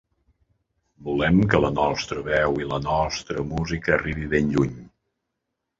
Volem 1.09 1.37
que 1.51 1.61
la 1.65 1.71
nostra 1.75 2.25
veu 2.31 2.59
i 2.65 2.67
la 2.73 2.81
nostra 2.89 3.47
música 3.53 3.97
arribi 3.99 4.29
ben 4.35 4.53
lluny. 4.57 4.79